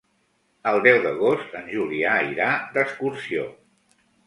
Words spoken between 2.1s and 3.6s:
irà d'excursió.